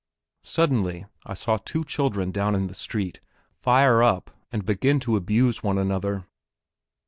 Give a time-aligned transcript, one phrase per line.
[0.45, 3.19] Suddenly, I saw two of the children down in the street
[3.53, 6.25] fire up and begin to abuse one another.